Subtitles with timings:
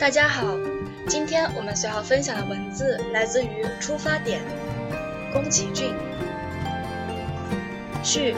[0.00, 0.56] 大家好，
[1.06, 4.40] 今天我们所要分享的文字来自于《出发点》，
[5.34, 5.94] 宫崎骏。
[8.02, 8.34] 序：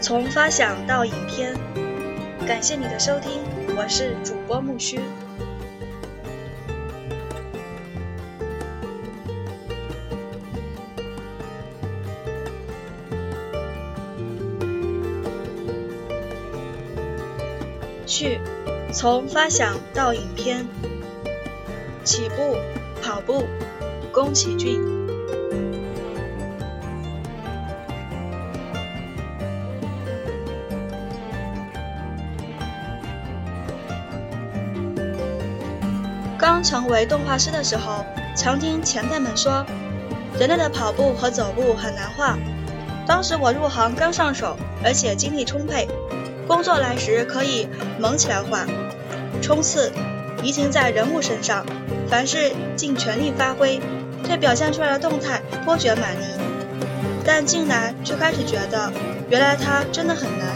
[0.00, 1.54] 从发想到影片，
[2.46, 3.42] 感谢你的收听，
[3.76, 4.98] 我是主播木须。
[18.06, 18.40] 序：
[18.90, 20.64] 从发想到影片。
[22.14, 22.56] 起步，
[23.02, 23.42] 跑步，
[24.12, 24.80] 宫崎骏。
[36.38, 38.04] 刚成为动画师的时候，
[38.36, 39.66] 常听前辈们说，
[40.38, 42.38] 人类的跑步和走路很难画。
[43.08, 45.88] 当时我入行刚上手，而且精力充沛，
[46.46, 47.66] 工作来时可以
[47.98, 48.64] 猛起来画，
[49.42, 49.90] 冲刺。
[50.42, 51.64] 移情在人物身上，
[52.14, 53.80] 凡事尽全力发挥，
[54.22, 56.24] 对表现出来的动态颇觉满意。
[57.24, 58.92] 但近来却开始觉得，
[59.28, 60.48] 原来它真的很难。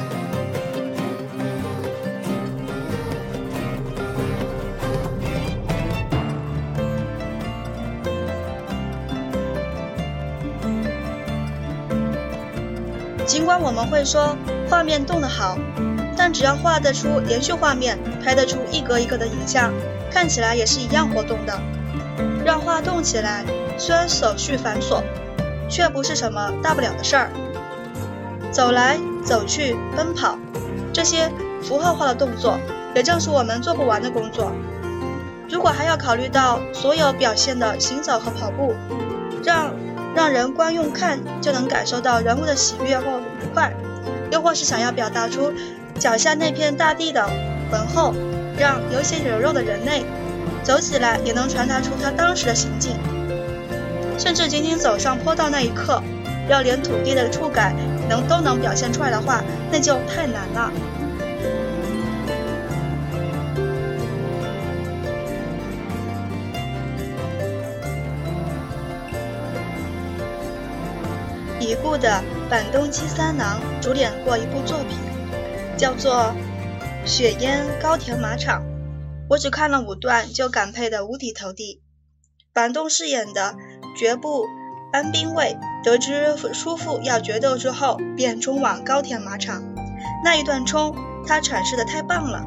[13.26, 14.36] 尽管我们会说
[14.70, 15.58] 画面动得好。
[16.16, 19.72] 但只要画得出连续画面，拍得出一格一格的影像，
[20.10, 21.58] 看起来也是一样活动的。
[22.44, 23.44] 让画动起来，
[23.76, 25.02] 虽然手续繁琐，
[25.68, 27.30] 却不是什么大不了的事儿。
[28.50, 30.38] 走来走去，奔跑，
[30.92, 31.30] 这些
[31.62, 32.58] 符号化的动作，
[32.94, 34.50] 也正是我们做不完的工作。
[35.48, 38.74] 如果还要考虑到所有表现的行走和跑步，
[39.44, 39.72] 让
[40.14, 43.72] 让人光用看就能感受到人物的喜悦或愉快，
[44.32, 45.52] 又或是想要表达出。
[45.98, 47.28] 脚下那片大地的
[47.70, 48.14] 浑厚，
[48.58, 50.04] 让有血有肉的人类
[50.62, 52.92] 走起来也能传达出他当时的情境。
[54.18, 56.02] 甚至仅仅走上坡道那一刻，
[56.48, 57.74] 要连土地的触感
[58.08, 60.72] 能都能表现出来的话，那就太难了。
[71.60, 74.96] 已故的坂东七三郎主演过一部作品。
[75.76, 76.12] 叫做
[77.08, 78.60] 《雪烟高田马场》，
[79.30, 81.80] 我只看了五段就感佩的五体投地。
[82.52, 83.56] 板东饰演的
[83.96, 84.44] 绝部
[84.92, 89.62] 安兵卫得知叔父要决斗之后，便冲往高田马场。
[90.22, 90.94] 那一段冲，
[91.26, 92.44] 他阐释的太棒了。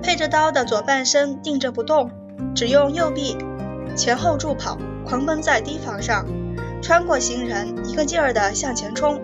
[0.00, 2.12] 配着刀的左半身定着不动，
[2.54, 3.36] 只用右臂
[3.96, 6.24] 前后助跑，狂奔在堤防上，
[6.80, 9.20] 穿过行人，一个劲儿的向前冲。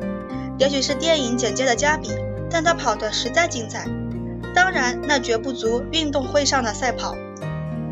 [0.58, 2.10] 也许是电影简介的加笔，
[2.54, 3.84] 但他跑得实在精彩。
[4.54, 7.16] 当然，那绝不足运动会上的赛跑，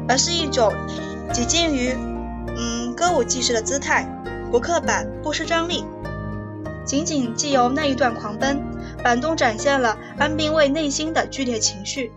[0.08, 0.72] 而是一种
[1.32, 1.92] 几近于
[2.56, 4.06] 嗯歌舞伎式的姿态，
[4.52, 5.84] 不刻板，不失张力。
[6.84, 8.62] 仅仅既由那一段狂奔，
[9.02, 12.12] 板东展现了安兵卫内心的剧烈情绪，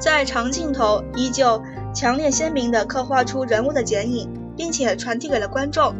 [0.00, 1.62] 在长镜头依旧
[1.94, 5.94] 强烈鲜明地刻画出人物的剪影，并且传递给了观众。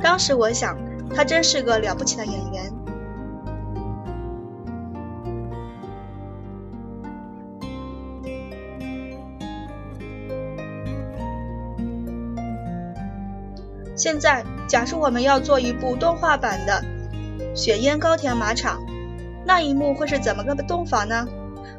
[0.00, 0.78] 当时我想。
[1.14, 2.72] 他真是个了不起的演员。
[14.02, 16.82] 现在，假设我们要做一部动画版的
[17.54, 18.80] 《雪烟高田马场》，
[19.46, 21.24] 那一幕会是怎么个动法呢？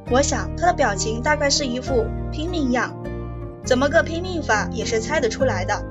[0.10, 2.96] 我想他的表情大概是一副拼命样，
[3.66, 5.84] 怎么个拼命法也是猜得出来的。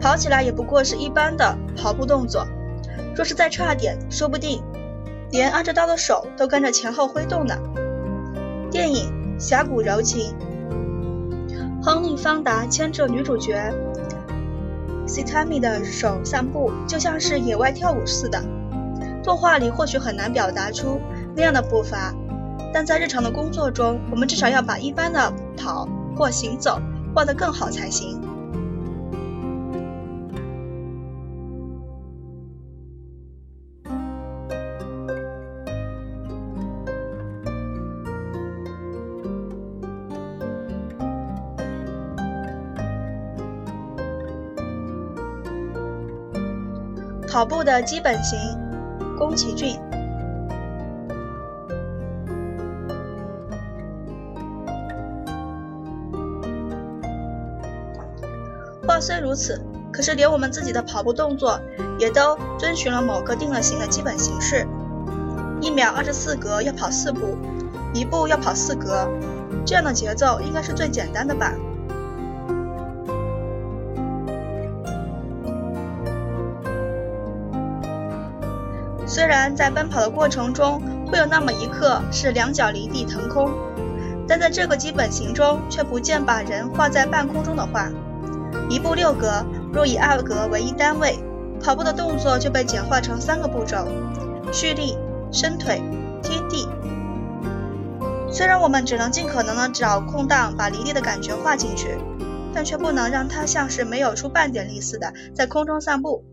[0.00, 2.46] 跑起来也不过是一般的跑步动作，
[3.14, 4.62] 若是再差点，说不定
[5.30, 7.54] 连按着刀的手都跟着前后挥动呢。
[8.70, 10.34] 电影侠骨柔情，
[11.82, 13.70] 亨利·方达牵着女主角
[15.06, 18.42] Sitami 的手散步，就像是野外跳舞似的。
[19.22, 21.00] 动画里或许很难表达出
[21.34, 22.14] 那样的步伐，
[22.72, 26.80] 但在日常的工作中，我们至少要把一般的跑或行走
[27.14, 28.20] 画得更好才行。
[47.34, 48.38] 跑步的基本型，
[49.18, 49.76] 宫崎骏。
[58.86, 59.60] 话虽如此，
[59.92, 61.58] 可是连我们自己的跑步动作
[61.98, 64.64] 也都遵循了某个定了型的基本形式：
[65.60, 67.36] 一秒二十四格要跑四步，
[67.92, 69.08] 一步要跑四格，
[69.66, 71.52] 这样的节奏应该是最简单的吧？
[79.14, 83.48] 虽然在奔跑的过程中会有那么一刻是两脚离地腾空，
[84.26, 87.88] 但在这个基本型中却不见把人画在半空中的画。
[88.68, 91.16] 一步六格，若以二格为一单位，
[91.62, 93.86] 跑步的动作就被简化成三个步骤：
[94.52, 94.98] 蓄力、
[95.30, 95.80] 伸腿、
[96.20, 96.66] 贴地。
[98.28, 101.96] 虽然我们只能尽可能的找空档把离地的感觉画进去，
[102.52, 106.23] 但却不能让它像是没有出半点力似的在空中散步。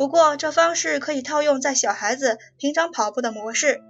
[0.00, 3.82] 不过这方式可以套用在小孩子平常跑步的模式，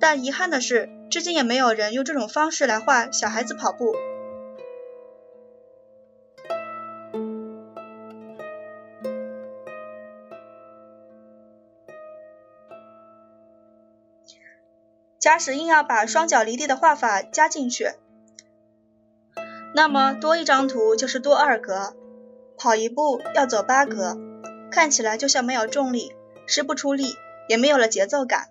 [0.00, 3.94] 但遗憾的是，至今也没有人用这种方式来画小孩子跑步。
[15.18, 17.90] 假使硬要把双脚离地的画法加进去，
[19.74, 21.94] 那么多一张图就是多二格，
[22.56, 24.16] 跑一步要走八格，
[24.70, 26.12] 看起来就像没有重力，
[26.46, 27.16] 施不出力，
[27.48, 28.48] 也没有了节奏感，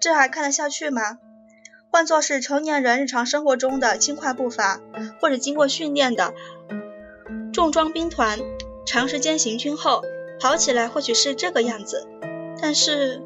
[0.00, 1.18] 这还看得下去吗？
[1.90, 4.80] 换作是成年人日常生活中的轻快步伐，
[5.20, 6.34] 或者经过训练的
[7.52, 8.40] 重装兵团，
[8.86, 10.02] 长时间行军后
[10.40, 12.06] 跑起来或许是这个样子，
[12.60, 13.22] 但是。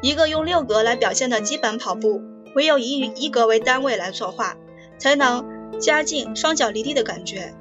[0.00, 2.20] 一个用六格来表现的基本跑步，
[2.54, 4.54] 唯有以一格为单位来作画，
[4.98, 7.54] 才能加进双脚离地的感觉。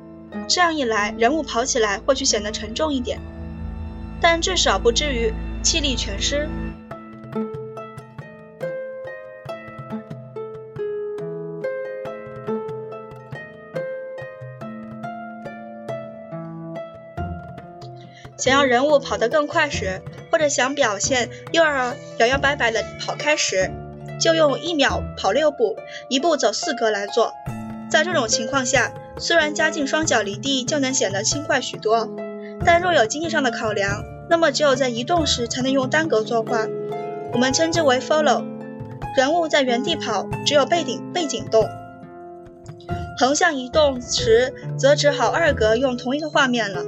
[0.48, 3.20] 这样一来，人物跑起来或许显得沉重一点，
[4.20, 5.32] 但至少不至于
[5.62, 6.50] 气力全失。
[18.36, 23.72] 想要人物跑得更快时，或者想表现幼儿摇摇摆摆的跑开时，
[24.20, 25.78] 就用一秒跑六步，
[26.10, 27.32] 一步走四格来做。
[27.94, 32.10] 在这种情况下，虽然加进双脚离地就能显得轻快许多，
[32.66, 36.66] 但若有经济上的考量，那么只有在移动时才能用单格作画，
[37.34, 38.44] 我们称之为 follow。
[39.16, 41.66] 人物在原地跑，只有背景背景动；
[43.20, 46.84] 横向移动时，则只好二格用同一个画面了。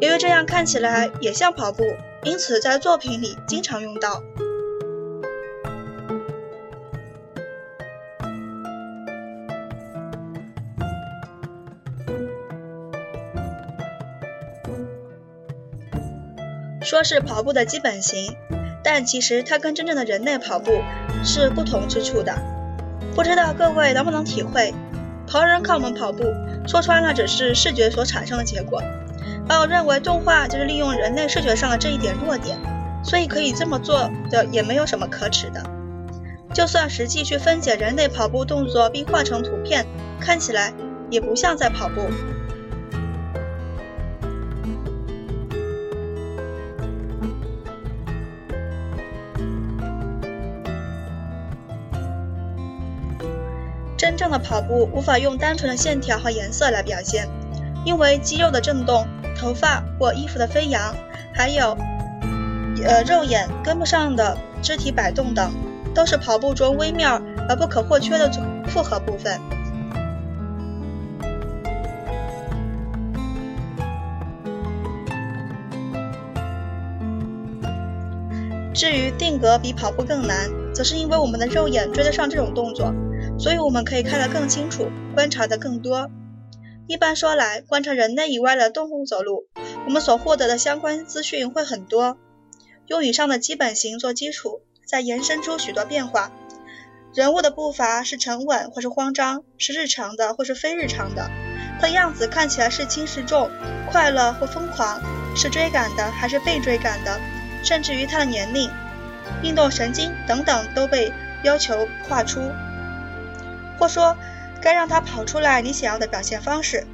[0.00, 1.84] 由于这样看起来也像跑步，
[2.24, 4.22] 因此在作品里经常用到。
[16.82, 18.36] 说是跑步的基本型，
[18.82, 20.72] 但其实它跟真正的人类跑步
[21.22, 22.34] 是不同之处的。
[23.14, 24.72] 不知道各位能不能体会？
[25.26, 26.24] 旁人看我们跑步，
[26.66, 28.82] 说穿了只是视觉所产生的结果。
[29.48, 32.58] 而我认为动画就是利用人类视觉上的这一点弱点，
[33.04, 35.62] 所以可以这么做的也没有什么可耻的。
[36.54, 39.86] 就算实际去分解人类跑步动作并画成图片，
[40.18, 40.72] 看起来
[41.10, 42.06] 也不像在跑步。
[54.10, 57.28] 真正的跑步无法用单纯的线条和颜色来表现，
[57.84, 59.06] 因为肌肉的震动。
[59.38, 60.92] 头发或衣服的飞扬，
[61.32, 61.78] 还有，
[62.84, 65.52] 呃，肉眼跟不上的肢体摆动等，
[65.94, 68.28] 都是跑步中微妙而不可或缺的
[68.66, 69.40] 复合部分。
[78.74, 82.92] 至于定格比跑步更难，则是因为我们的肉眼追得上这种动作，
[83.40, 86.10] 所以我们可以看得更清楚，观察得更多。
[86.86, 89.46] 一般说来，观察人类以外的动物走路，
[89.86, 92.18] 我们所获得的相关资讯会很多。
[92.86, 96.30] 用以上的基本型做基础，再延伸出许多变化。
[97.14, 101.30] 人物的步伐是沉稳或是慌张，是日常的或是非日常的。
[101.80, 103.50] 他的样子看起来是轻是重，
[103.90, 105.00] 快乐或疯狂，
[105.34, 107.18] 是追赶的还是被追赶的，
[107.64, 108.68] 甚至于他的年龄、
[109.42, 111.10] 运动神经等等都被
[111.42, 112.40] 要求画出，
[113.80, 114.16] 或说。
[114.62, 116.86] 该让他跑出来你想要的表现方式，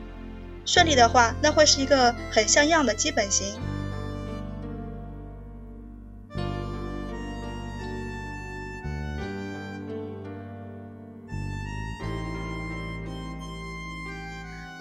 [0.65, 3.59] 顺利的话，那会是一个很像样的基本型。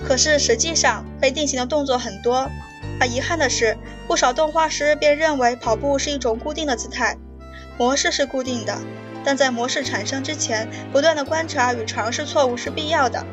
[0.07, 2.47] 可是实际上被定型的动作很多，
[3.00, 3.75] 而遗憾的是，
[4.07, 7.17] 不少动画师便认为跑步是一种固定的姿态，
[7.79, 8.77] 模式是固定的。
[9.25, 13.25] 但在模式产生之前，不断的观察与尝试错误是必要的，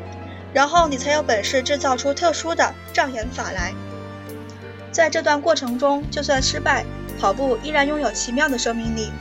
[0.51, 3.71] 然后你才有本事制造出特殊的障眼法来。
[4.91, 6.83] 在这段过程中，就算失败，
[7.19, 9.11] 跑步依然拥有奇妙的生命力。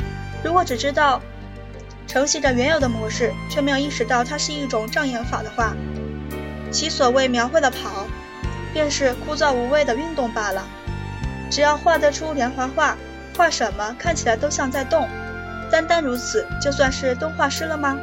[0.43, 1.21] 如果只知道
[2.07, 5.75] 承袭着原有的模式，却没有意识到它是一种障眼法的话，
[6.71, 8.07] 其所谓描绘的跑，
[8.73, 10.67] 便是枯燥无味的运动罢了。
[11.51, 12.97] 只要画得出连环画，
[13.37, 15.07] 画什么看起来都像在动。
[15.73, 17.99] 单单如此，就算是动画师了吗？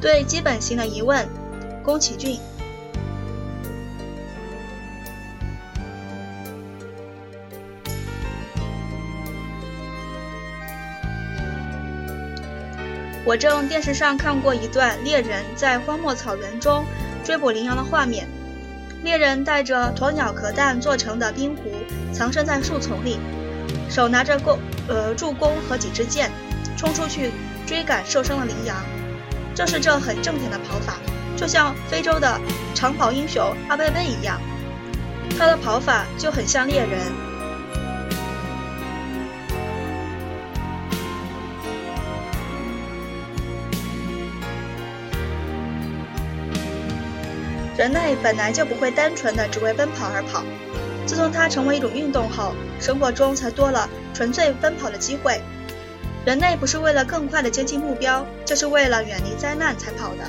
[0.00, 1.26] 对基本型的疑问，
[1.82, 2.38] 宫崎骏。
[13.24, 16.84] 我正电视上看过一段猎人在荒漠草原中
[17.24, 18.28] 追捕羚羊的画面。
[19.02, 21.62] 猎人带着鸵鸟壳蛋做成的冰壶，
[22.12, 23.18] 藏身在树丛里，
[23.88, 26.30] 手拿着弓呃助弓和几支箭，
[26.76, 27.32] 冲出去
[27.66, 28.76] 追赶受伤的羚羊。
[29.56, 30.98] 正是这很正经的跑法，
[31.34, 32.38] 就像非洲的
[32.74, 34.38] 长跑英雄阿贝贝一样，
[35.38, 37.00] 他的跑法就很像猎人。
[47.78, 50.42] 人类本来就不会单纯的只为奔跑而跑，
[51.06, 55.40] 自从它成为一种运动后，生活中才多了纯粹奔跑的机会。
[56.26, 60.24] 人类不是为了更快的接近目标，就是为了远离灾难才跑的。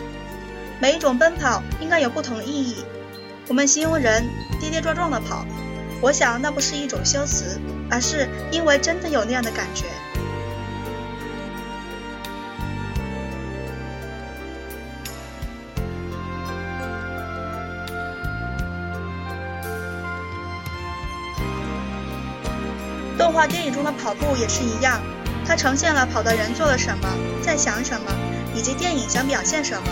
[0.80, 2.86] 每一种奔跑应该有不同的意义。
[3.48, 4.24] 我们形容人
[4.60, 5.44] 跌跌撞撞的跑，
[6.00, 9.86] 我想那不是一种修辞，而是因为真的有那样的感觉。
[23.18, 25.02] 动画电影中的跑步也是一样。
[25.48, 27.08] 它呈现了跑的人做了什么，
[27.42, 28.12] 在想什么，
[28.54, 29.88] 以及电影想表现什么。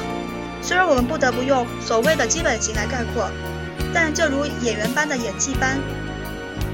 [0.62, 3.30] 虽然我们不得不用所谓的基本型来概括，
[3.94, 5.80] 但就如演员般的演技般，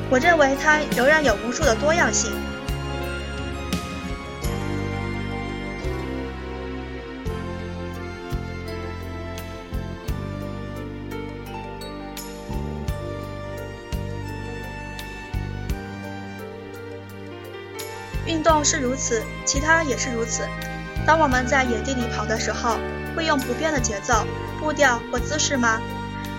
[0.10, 2.32] 我认为它仍然有无数的多样性。
[18.62, 20.48] 动是如此，其他也是如此。
[21.04, 22.78] 当我们在野地里跑的时候，
[23.16, 24.24] 会用不变的节奏、
[24.60, 25.82] 步调或姿势吗？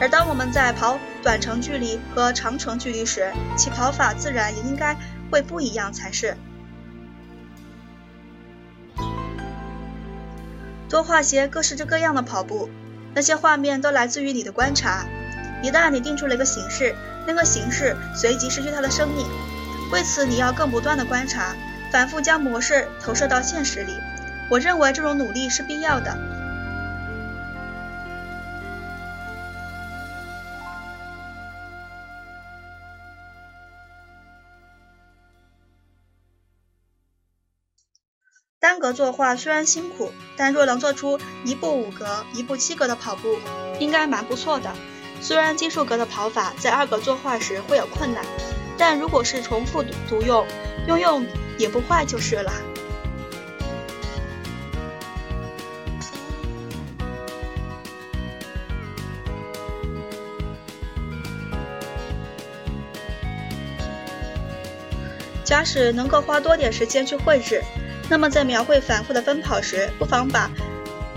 [0.01, 4.97] 而当我们在跑短程距离和长程距离时，其跑法自然也应该
[5.33, 6.37] 会不一样才是。
[10.89, 12.71] 多画些各式各样的跑步，
[13.15, 15.05] 那些画面都来自于你的观察。
[15.61, 16.95] 一旦你定出了一个形式，
[17.27, 19.27] 那个形式随即失去它的生命。
[19.91, 21.57] 为此，你要更不断的观察。
[21.93, 23.93] 反复将模式投射到现实里，
[24.51, 26.17] 我认为这种努力是必要的。
[38.59, 43.37] 单格作画虽然辛苦，但若能做出一步五格、一步七格的跑步，
[43.79, 44.73] 应该蛮不错的。
[45.21, 48.25] 虽然奇数格的跑法在二格作画时会有困难，
[48.79, 50.47] 但如果是重复读用，
[50.89, 51.27] 用用。
[51.63, 52.53] 也不坏就是了。
[65.45, 67.63] 假使能够花多点时间去绘制，
[68.09, 70.51] 那么在描绘反复的奔跑时，不妨把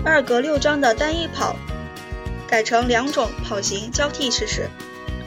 [0.04, 1.56] 二格六张的单一跑
[2.46, 4.70] 改成两种跑型交替试试。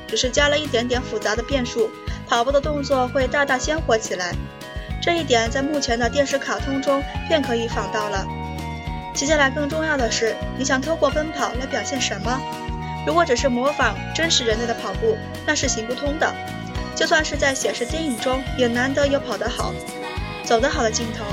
[0.08, 1.92] 只是加了一点点复杂的变数，
[2.28, 4.34] 跑步的动作会大大鲜活起来。
[5.02, 8.26] 这一点在目前的电视卡通中便可以仿到了。
[9.14, 12.40] 接下来更重要的是，你想透过奔跑来表现什么？
[13.08, 16.34] 如果只是模仿真实人类的跑步，那是行不通的。
[16.96, 19.74] 就算是在写实电影中，也难得有跑得好、
[20.44, 21.24] 走得好的镜头。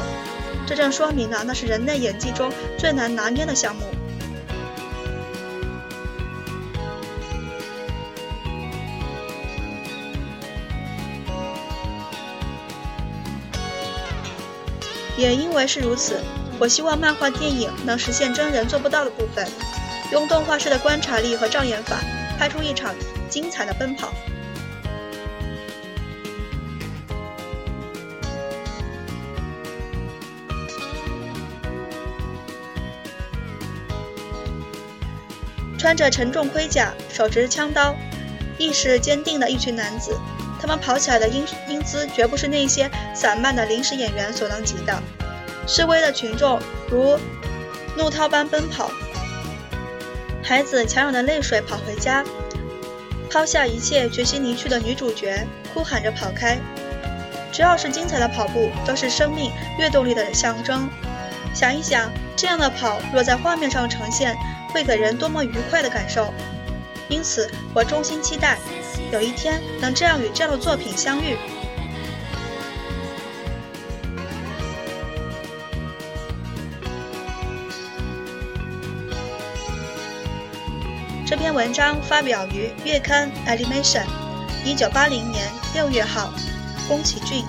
[0.64, 3.82] 这正说明了那是人类演技中最难拿捏的项目。
[15.16, 16.20] 也因为是如此，
[16.58, 19.46] 我希望漫画电影能实现真人做不到的部分，
[20.12, 21.96] 用动画式的观察力和障眼法
[22.38, 22.94] 拍出一场
[23.30, 24.12] 精彩的奔跑。
[35.78, 37.94] 穿着沉重盔甲，手持枪刀，
[38.58, 40.18] 意识坚定的一群男子。
[40.60, 45.02] 他们跑起来的英英姿，绝不是那些散漫的临时演员所能及的。
[45.66, 47.18] 示威的群众如
[47.96, 48.90] 怒涛般奔跑，
[50.42, 52.24] 孩子强忍着泪水跑回家，
[53.30, 56.58] 抛下一切，决心离去的女主角哭喊着跑开。
[57.52, 60.88] 只要是精彩的跑步，都是生命跃动力的象征。
[61.54, 64.36] 想一想，这样的跑若在画面上呈现，
[64.72, 66.32] 会给人多么愉快的感受。
[67.08, 68.58] 因此，我衷心期待。
[69.12, 71.36] 有一天能这样与这样的作品相遇。
[81.26, 84.04] 这篇文章发表于月刊《Animation》，
[84.64, 86.32] 一九八零年六月号，
[86.88, 87.44] 宫崎骏。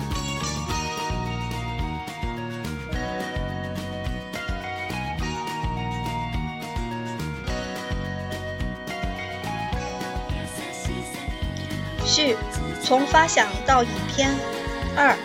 [12.08, 12.36] 序：
[12.82, 14.34] 从发想到影片。
[14.96, 15.16] 二、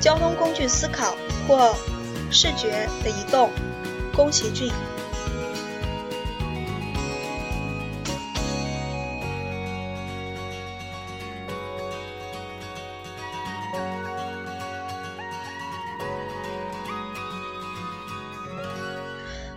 [0.00, 1.16] 交通工具思考
[1.46, 1.74] 或
[2.30, 3.50] 视觉的移动。
[4.16, 4.72] 宫崎骏。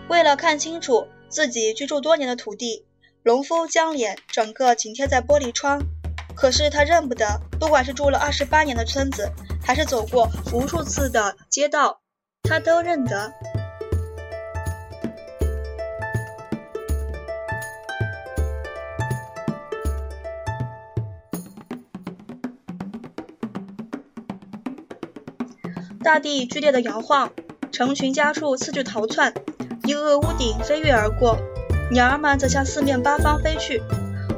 [0.08, 2.84] 为了看清楚自己居住多年的土地，
[3.22, 5.80] 农夫将脸整个紧贴在玻璃窗。
[6.40, 9.28] 可是他认不得，不管是住了二十八年的村子，
[9.60, 12.00] 还是走过无数次的街道，
[12.44, 13.32] 他都认得。
[26.04, 27.32] 大地剧烈的摇晃，
[27.72, 29.34] 成群家畜四处逃窜，
[29.84, 31.36] 一个个屋顶飞跃而过，
[31.90, 33.82] 鸟儿们则向四面八方飞去。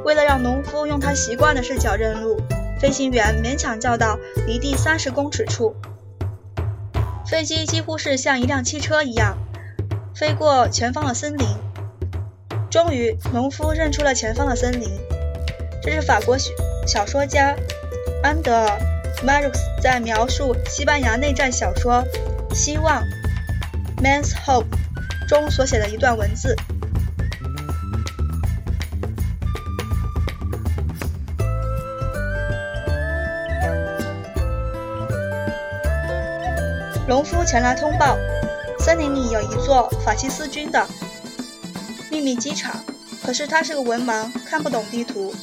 [0.04, 2.40] 为了让农夫用他习惯的视角认路，
[2.80, 5.74] 飞行员勉强叫到离地三十公尺处。
[7.26, 9.38] 飞机几乎是像一辆汽车一样
[10.14, 11.46] 飞过前方的森林。
[12.70, 14.88] 终于，农夫认出了前方的森林。
[15.82, 16.36] 这是法国
[16.86, 17.56] 小说家
[18.22, 18.78] 安德尔·
[19.24, 22.04] 马鲁斯在描述西班牙内战小说
[22.54, 23.02] 《希望》
[24.02, 24.66] （Man's Hope）
[25.28, 26.54] 中所写的一段文字。
[37.20, 38.16] 农夫前来通报，
[38.78, 40.86] 森林里有一座法西斯军的
[42.10, 42.82] 秘密机场，
[43.22, 45.34] 可是他是个文盲，看不懂地图。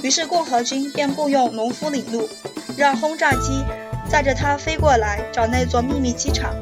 [0.00, 2.30] 于是共和军便雇佣农夫领路，
[2.76, 3.64] 让轰炸机
[4.08, 6.54] 载着他飞过来找那座秘密机场。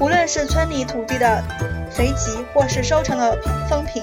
[0.00, 1.44] 无论是村里土地的
[1.90, 4.02] 肥瘠，或是收成的丰平，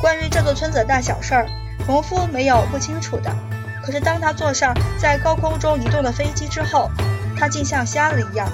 [0.00, 1.46] 关于这座村子的大小事儿，
[1.86, 3.32] 农夫没有不清楚的。
[3.80, 6.90] 可是当他坐上在高空中移动的飞机之后，
[7.38, 8.50] 他竟像瞎了一样。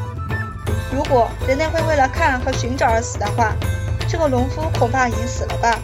[0.92, 3.56] 如果人类会为了看和寻找而死的话，
[4.06, 5.78] 这个农夫恐怕已经死了吧？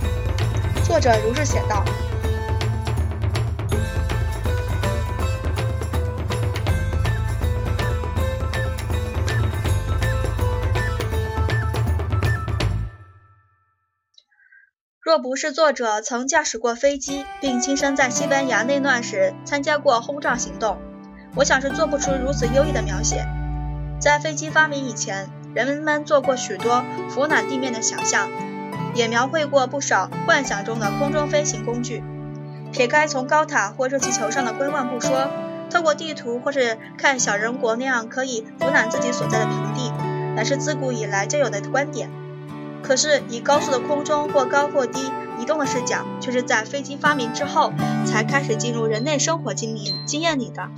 [0.85, 1.83] 作者如是写道。
[15.01, 20.79] 若不是作者曾驾驶过飞机，并亲身在西班牙内乱时参加过轰炸行动，
[21.35, 23.27] 我想是做不出如此优异的描写。
[24.00, 28.28] 在飞机发明以前，人们做过许多俯览地面的想象，
[28.94, 32.04] 也描绘过不少幻想中的空中飞行工具。
[32.72, 35.28] 撇开从高塔或热气球上的观望不说，
[35.68, 39.92] 透过地图或是看小人国那样可以俯览自己所在的平地，
[40.37, 42.08] 乃是自古以来就有的观点。
[42.82, 47.72] 可是以高速的空中或高或低移动的视角，却是在飞机发明之后
[48.06, 50.70] 才开始进入人类生活经历经验里的。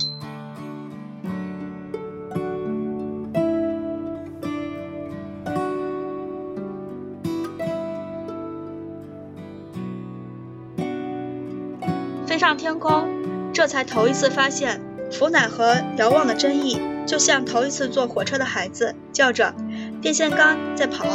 [12.41, 19.53] 上天空，这才头一次发现俯览和遥望的真意，就像头一次坐火车的孩子叫着
[20.01, 21.05] “电线杆在跑”。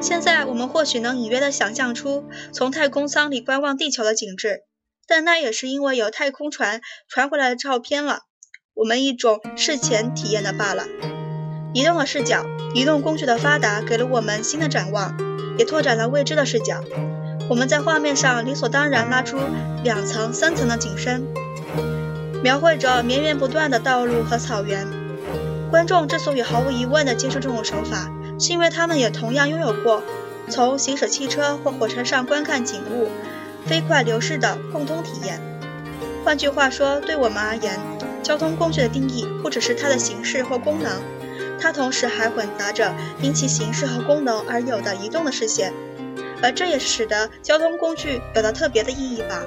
[0.00, 4.64] 现在我们或许能隐约的想象出从太空舱里观望地球的景致，
[5.06, 8.22] 但那也是因为有太空船传回来的照片了，
[8.74, 10.88] 我们一种事前体验的罢了。
[11.74, 15.16] 移动的视角，移动工具的发达给了我们新的展望，
[15.58, 16.84] 也拓展了未知的视角。
[17.48, 19.38] 我们在画面上理所当然拉出
[19.82, 21.26] 两层、三层的景深，
[22.42, 24.86] 描绘着绵延不断的道路和草原。
[25.70, 30.02] 观众之所以毫无疑问地接受这种手法，是因为他们也同样拥有过
[30.50, 33.08] 从行驶汽车或火车上观看景物
[33.64, 35.40] 飞快流逝的共通体验。
[36.22, 37.80] 换句话说，对我们而言，
[38.22, 40.92] 交通工具的定义不只是它的形式或功能，
[41.62, 45.72] 它同时还混杂着因其形式和功能而有的移动的视线，
[46.42, 49.44] 而这也使得交通工具有了特别的意义吧。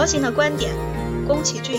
[0.00, 0.72] 模型的观点，
[1.28, 1.78] 宫崎骏。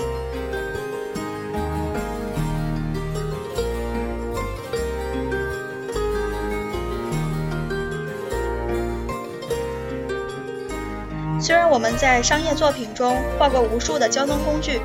[11.40, 14.80] 虽然我们在商业作品中画过无数的交通工具，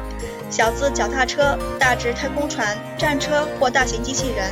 [0.49, 4.51] 小资脚踏车、大至太空船、战车或大型机器人，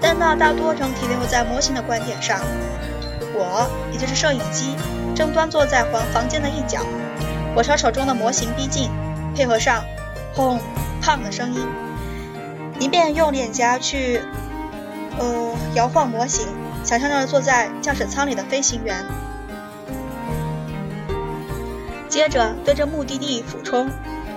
[0.00, 2.40] 但那大多仍停留在模型的观点上。
[3.34, 4.74] 我，也就是摄影机，
[5.14, 6.80] 正端坐在房房间的一角。
[7.56, 8.90] 我朝手中的模型逼近，
[9.34, 9.84] 配合上
[10.34, 10.60] “轰
[11.02, 11.66] ”“胖”的声音，
[12.78, 14.20] 一边用脸颊去
[15.18, 16.46] 呃摇晃模型，
[16.84, 19.04] 想象着坐在驾驶舱里的飞行员，
[22.08, 23.90] 接着对着目的地俯冲，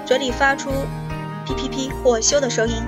[0.05, 0.71] 嘴里发出
[1.45, 2.83] “噼噼噼”或“咻”的声音。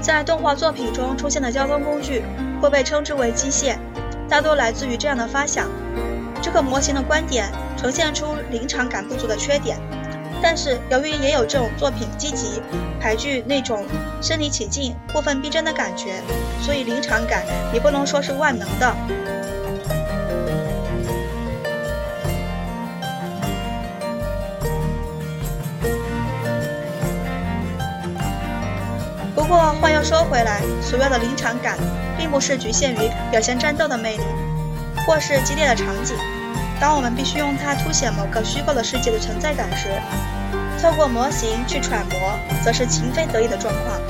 [0.00, 2.22] 在动画作品中出现的交通工具
[2.62, 3.76] 会被称之为机械。
[4.28, 5.68] 大多来自于这样的发想，
[6.42, 9.78] 这个模型的观点呈现出临场感不足的缺点。
[10.40, 12.62] 但是由于也有这种作品积极
[13.00, 13.84] 排剧那种
[14.22, 16.20] 身临其境、过分逼真的感觉，
[16.60, 18.94] 所以临场感也不能说是万能的。
[29.34, 31.76] 不过话又说回来，所谓的临场感。
[32.18, 34.24] 并不是局限于表现战斗的魅力，
[35.06, 36.16] 或是激烈的场景。
[36.80, 39.88] 当我们必须用它凸显某个虚构的世界的存在感时，
[40.82, 44.00] 透过模型去揣摩，则是情非得已的状况。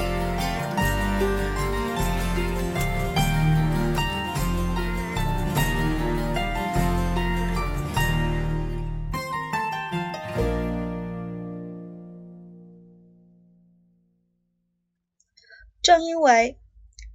[15.83, 16.59] 正因为。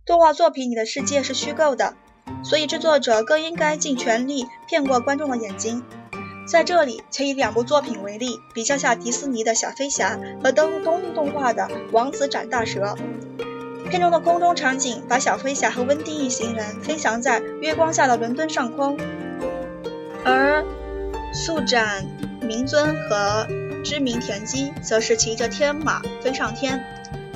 [0.06, 1.94] 动画作品里的世界是虚构的，
[2.44, 5.82] 所以制作者更应该尽全力骗过观众的眼睛。
[6.46, 12.98] 在这里，且以两部作品为例，比较下迪士尼的小飞侠和东东动画的王子斩大蛇。
[13.90, 18.98] 片中的空中场景把小飞侠和温蒂一行人飞翔在月光下的伦敦上空，
[20.26, 20.66] 而
[21.34, 22.06] 速斩
[22.42, 23.48] 明尊和
[23.86, 26.84] 知名田鸡则是骑着天马飞上天。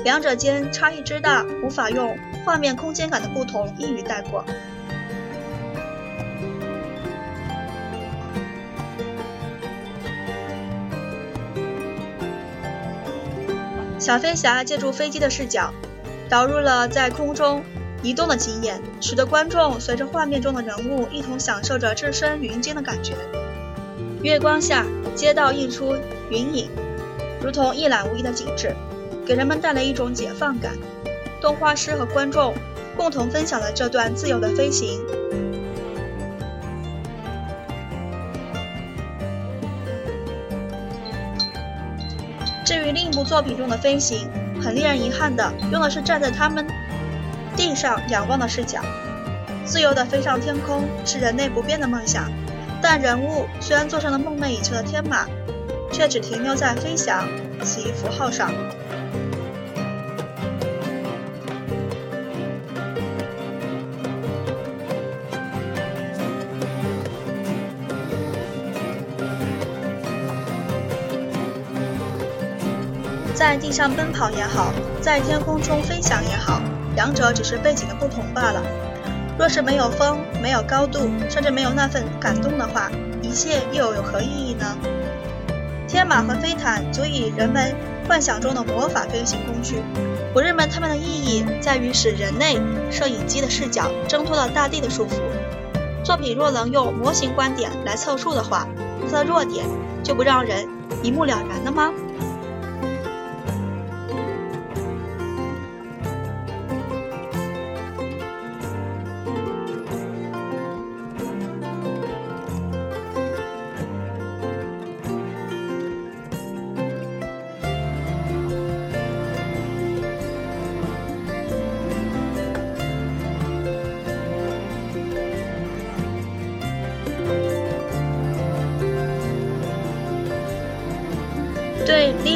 [0.04, 4.46] 两者间差异之大，无法用画面空间感的不同一语带过。
[14.00, 15.74] 小飞侠借助飞机的视角，
[16.30, 17.62] 导入了在空中
[18.02, 23.14] 移动的经验，使得观众随着画面中的人物一同享受着置身云间的感觉。
[24.24, 25.98] 月光下，街道映出
[26.30, 26.70] 云影，
[27.44, 28.74] 如同一览无遗的景致。
[29.26, 30.72] 给人们带来一种解放感。
[31.42, 32.54] 动画师和观众
[32.96, 35.00] 共同分享了这段自由的飞行。
[42.66, 44.30] 至于另一部作品中的飞行，
[44.62, 46.68] 很令人遗憾的，用的是站在他们
[47.56, 48.82] 地上仰望的视角。
[49.64, 52.30] 自由的飞上天空是人类不变的梦想，
[52.82, 55.26] 但人物虽然坐上了梦寐以求的天马，
[55.92, 57.26] 却只停留在飞翔
[57.64, 58.52] 其符号上。
[73.38, 76.60] 在地上奔跑也好，在天空中飞翔也好，
[76.96, 78.64] 两者只是背景的不同罢了。
[79.38, 82.90] 若是没有风，没有高度，甚至没有那份感动的话，
[83.22, 84.76] 一切又有何意义呢？
[85.88, 87.76] 天马和飞毯足以人们
[88.08, 89.84] 幻想中的魔法飞行工具。
[90.34, 95.12] 我认为它们的意义在于使人类摄影机的视角挣脱了大地的束缚。
[96.04, 98.68] 作品若能用模型观点来凑数的话，
[99.06, 99.64] 它的弱点
[100.02, 100.68] 就不让人
[101.04, 101.94] 一目了然了吗？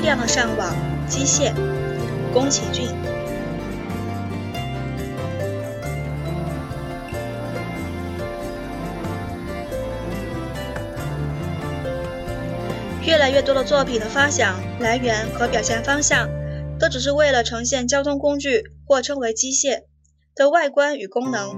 [0.01, 0.73] 力量的向往，
[1.07, 1.53] 机械，
[2.33, 2.87] 宫崎骏。
[13.05, 16.27] 越来越多的作品的发想来源和表现方向，
[16.79, 19.83] 都只是为了呈现交通工具或称为机械
[20.33, 21.51] 的外观与功能。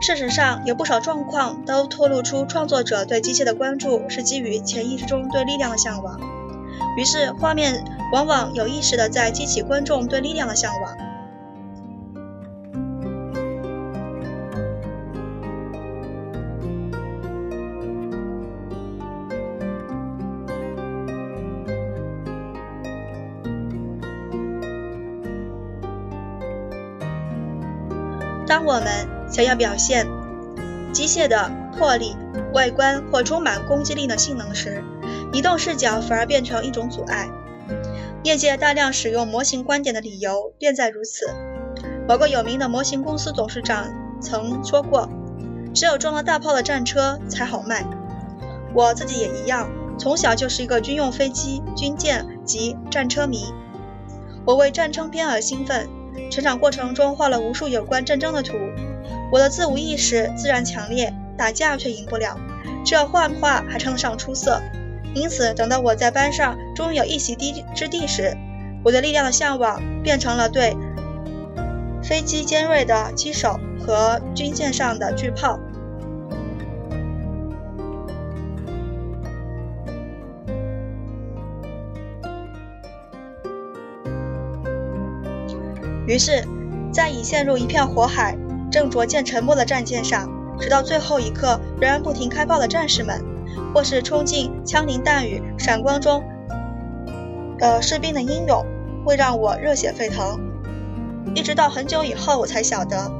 [0.00, 6.20] 事实上，有不少状况都透露出创作者对机械的关注是基于潜意识中对力量的向往，
[6.96, 10.96] 于是画面往往有意识的在激起观众对力量的向往。
[28.46, 30.06] 当我们想要表现
[30.92, 32.16] 机械的魄力、
[32.54, 34.82] 外观或充满攻击力的性能时，
[35.36, 37.28] 移动视角反而变成一种阻碍。
[38.22, 41.26] 业界大量使用模型观点的理由便在如此。
[42.08, 43.86] 某个有名的模型公司董事长
[44.18, 45.10] 曾说过
[45.74, 47.84] ：“只有装了大炮的战车才好卖。”
[48.72, 49.68] 我自己也一样，
[49.98, 53.52] 从小就是一个军用飞机、军舰及战车迷。
[54.46, 55.86] 我为战争片而兴奋。
[56.30, 58.54] 成长过程中画了无数有关战争的图，
[59.30, 62.40] 我的自无意识自然强烈，打架却赢不了，
[62.86, 64.62] 这画画还称得上出色。
[65.16, 68.36] 因此，等到我在班上终于有一席地之地时，
[68.84, 70.76] 我对力量的向往变成了对
[72.02, 75.58] 飞机尖锐的机手和军舰上的巨炮。
[86.06, 86.44] 于是，
[86.92, 88.36] 在已陷入一片火海、
[88.70, 90.28] 正逐渐沉没的战舰上，
[90.60, 93.24] 直到最后一刻仍然不停开炮的战士们，
[93.74, 96.22] 或是冲进枪林弹雨、闪光中
[97.58, 98.64] 的士兵的英勇，
[99.04, 100.40] 会让我热血沸腾。
[101.34, 103.12] 一直到很久以后，我才晓得，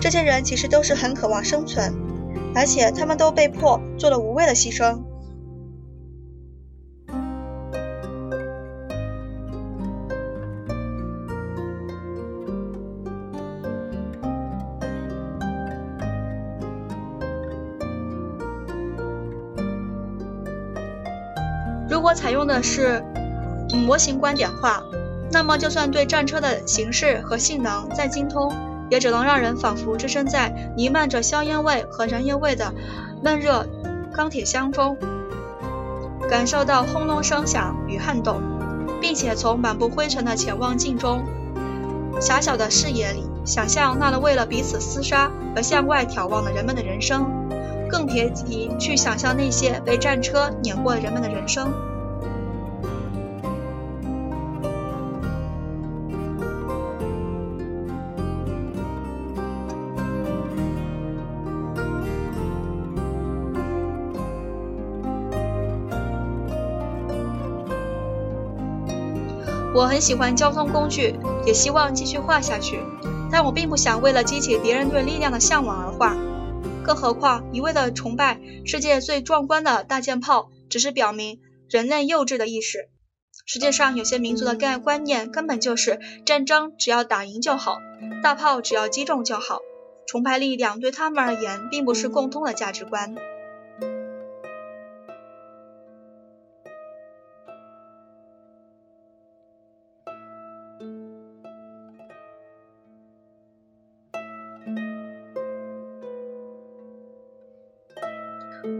[0.00, 1.94] 这些人其实都是很渴望生存，
[2.54, 5.00] 而且他们都被迫做了无谓的牺牲。
[22.10, 23.04] 果采用的是
[23.86, 24.82] 模型观点化，
[25.30, 28.52] 那么就算对战车的形式和性能再精通，
[28.88, 32.74] 也只能让人仿佛置身在弥漫着硝烟味和燃油味的
[33.22, 33.64] 闷热
[34.12, 34.96] 钢铁箱中，
[36.28, 38.42] 感受到轰隆声响与撼动，
[39.00, 41.22] 并且从满布灰尘的潜望镜中
[42.20, 47.24] 狭小的视野里，想象那了为了彼此厮杀而向外眺望的人们的人生，
[47.88, 51.72] 更别提去想象那些被战车碾过的人们的人生。
[69.80, 71.14] 我很喜欢交通工具，
[71.46, 72.80] 也希望继续画下去，
[73.32, 76.14] 但我并不想为了激起别人对力量的向往而画。
[76.84, 81.40] 更何况，一味的崇拜世界最壮观的大舰炮，只是表明
[81.70, 82.90] 人类幼稚的意识。
[83.46, 87.78] 世界上有些民族的概观念根本就是战争只要打赢就好，
[88.22, 89.60] 大炮只要击中就好。
[90.06, 93.14] 崇拜力量对他们而言，并不是共通的价值观。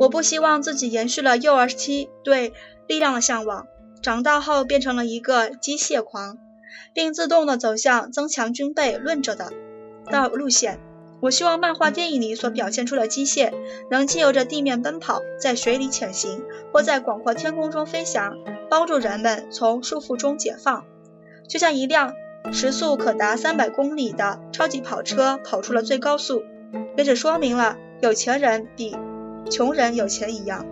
[0.01, 2.55] 我不希望自己延续了幼儿期对
[2.87, 3.67] 力量的向往，
[4.01, 6.39] 长大后变成了一个机械狂，
[6.95, 9.53] 并自动的走向增强军备论者的
[10.11, 10.81] 道路线。
[11.21, 13.53] 我希望漫画电影里所表现出的机械，
[13.91, 18.39] 能借由着地面奔跑，在水里潜行，或在广阔天空中飞翔，
[18.71, 20.87] 帮助人们从束缚中解放。
[21.47, 22.15] 就像一辆
[22.51, 26.43] 时速可达三百公里的超级跑车跑出了最高速，
[26.97, 28.97] 也只说明了有钱人比。
[29.51, 30.65] 穷人有钱一样。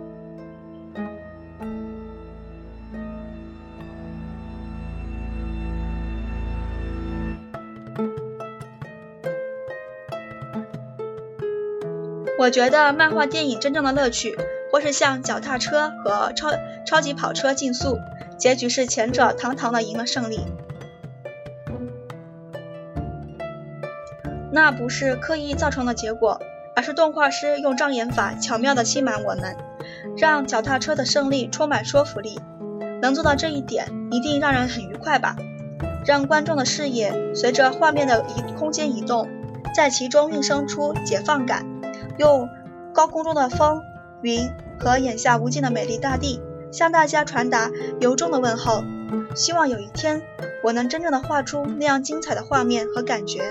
[12.39, 14.35] 我觉得漫画电影真正的乐趣，
[14.71, 16.49] 或是像脚踏车和超
[16.87, 17.99] 超级跑车竞速，
[18.37, 20.39] 结局是前者堂堂的赢了胜利。
[24.51, 26.39] 那不是刻意造成的结果。
[26.79, 29.57] 而是动画师用障眼法巧妙地欺瞒我们，
[30.15, 32.39] 让脚踏车的胜利充满说服力。
[33.01, 35.35] 能做到这一点，一定让人很愉快吧？
[36.05, 39.27] 让观众的视野随着画面的移空间移动，
[39.75, 41.65] 在其中映生出解放感，
[42.17, 42.47] 用
[42.93, 43.81] 高空中的风、
[44.21, 48.85] 云和眼下无尽的美丽大地，向大家传达由衷的问候。
[49.35, 50.21] 希望有一天，
[50.63, 53.41] 我能真正的画出那样精彩的画面和感觉。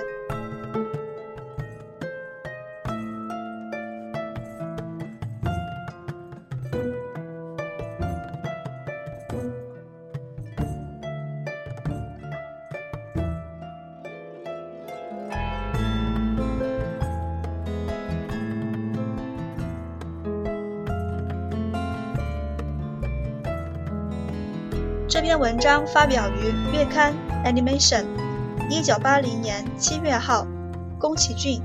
[25.09, 27.15] 这篇文章发表于月刊
[27.47, 28.05] 《Animation》，
[28.69, 30.47] 一九八零年七月号，
[30.99, 31.63] 宫崎骏。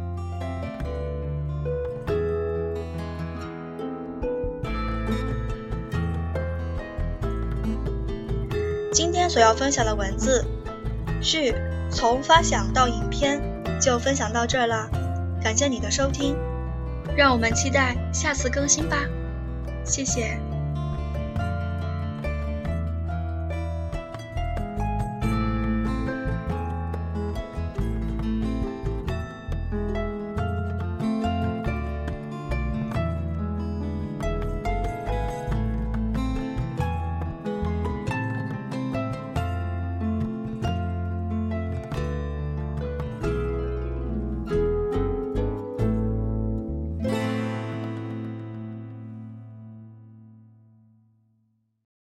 [8.93, 10.45] 今天所要分享的文字，
[11.21, 11.53] 序
[11.91, 13.41] 从发想到影片
[13.77, 14.89] 就分享到这儿了，
[15.43, 16.37] 感谢你的收听，
[17.17, 18.99] 让我们期待下次更新吧，
[19.83, 20.39] 谢谢。